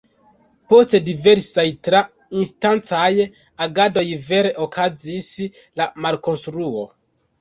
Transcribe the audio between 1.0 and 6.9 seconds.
diversaj tra-instancaj agadoj vere okazis la malkonstruo.